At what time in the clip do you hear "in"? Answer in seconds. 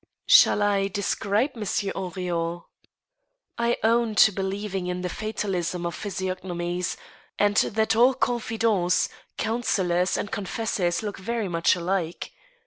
4.87-5.01